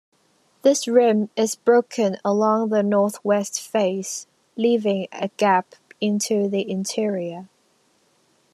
This 0.63 0.87
rim 0.87 1.29
is 1.35 1.53
broken 1.53 2.17
along 2.25 2.69
the 2.69 2.81
northwest 2.81 3.61
face, 3.61 4.25
leaving 4.55 5.05
a 5.11 5.27
gap 5.37 5.75
into 5.99 6.49
the 6.49 6.67
interior. 6.67 7.49